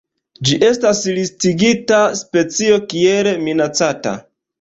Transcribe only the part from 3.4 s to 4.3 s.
minacata.